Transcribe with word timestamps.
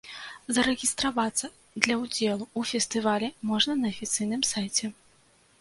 Зарэгістравацца 0.55 1.49
для 1.87 1.97
ўдзелу 2.05 2.45
ў 2.47 2.61
фестывалі 2.71 3.29
можна 3.53 3.73
на 3.83 3.87
афіцыйным 3.95 4.41
сайце. 4.55 4.85